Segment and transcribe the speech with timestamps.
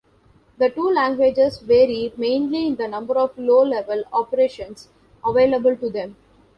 [0.57, 4.89] The two languages vary mainly in the number of low-level operations
[5.23, 6.15] available to them.